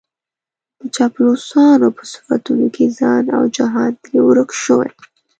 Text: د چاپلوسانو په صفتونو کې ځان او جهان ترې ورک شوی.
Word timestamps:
د 0.79 0.81
چاپلوسانو 0.95 1.87
په 1.97 2.03
صفتونو 2.13 2.67
کې 2.75 2.85
ځان 2.99 3.23
او 3.37 3.43
جهان 3.55 3.91
ترې 4.03 4.19
ورک 4.27 4.49
شوی. 4.63 4.89